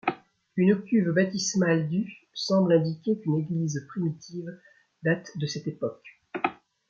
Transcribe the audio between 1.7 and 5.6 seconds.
du semble indiquer qu'une église primitive date de